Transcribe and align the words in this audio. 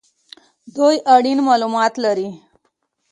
دوی 0.75 0.95
اړین 1.15 1.39
مالومات 1.47 1.93
لري 2.05 2.29